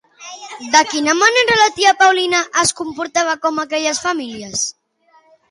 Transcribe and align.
De 0.75 0.79
quina 0.93 1.13
manera 1.19 1.57
la 1.59 1.67
tia 1.75 1.91
Paulina 1.99 2.39
es 2.63 2.73
comportava 2.81 3.37
com 3.45 3.63
aquelles 3.67 4.03
famílies? 4.09 4.67